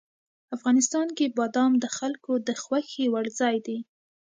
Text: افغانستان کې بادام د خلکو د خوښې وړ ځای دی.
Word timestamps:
افغانستان 0.55 1.07
کې 1.17 1.25
بادام 1.37 1.71
د 1.79 1.85
خلکو 1.97 2.31
د 2.47 2.49
خوښې 2.63 3.05
وړ 3.13 3.25
ځای 3.39 3.55
دی. 3.67 3.77